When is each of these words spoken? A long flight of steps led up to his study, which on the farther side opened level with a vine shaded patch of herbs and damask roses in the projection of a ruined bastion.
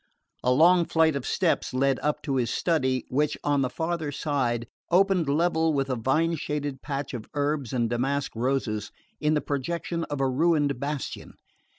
A 0.43 0.51
long 0.51 0.85
flight 0.85 1.15
of 1.15 1.27
steps 1.27 1.75
led 1.75 1.99
up 2.01 2.23
to 2.23 2.37
his 2.37 2.49
study, 2.49 3.05
which 3.09 3.37
on 3.43 3.61
the 3.61 3.69
farther 3.69 4.11
side 4.11 4.65
opened 4.89 5.29
level 5.29 5.73
with 5.73 5.91
a 5.91 5.95
vine 5.95 6.35
shaded 6.37 6.81
patch 6.81 7.13
of 7.13 7.27
herbs 7.35 7.71
and 7.71 7.87
damask 7.87 8.31
roses 8.35 8.89
in 9.19 9.35
the 9.35 9.41
projection 9.41 10.03
of 10.05 10.19
a 10.19 10.27
ruined 10.27 10.79
bastion. 10.79 11.35